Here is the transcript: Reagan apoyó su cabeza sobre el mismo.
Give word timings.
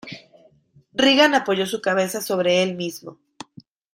Reagan 0.93 1.35
apoyó 1.35 1.67
su 1.67 1.79
cabeza 1.79 2.21
sobre 2.21 2.63
el 2.63 2.73
mismo. 2.75 3.19